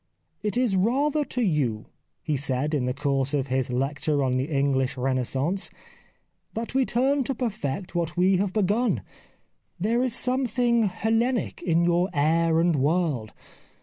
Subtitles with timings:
[0.41, 1.85] "It is rather to you,"
[2.23, 5.69] he said, in the course of his lecture on the English Renaissance,"
[6.55, 9.03] that we turn to perfect what we have begun.
[9.79, 13.31] There is something Hellenic in your air and world.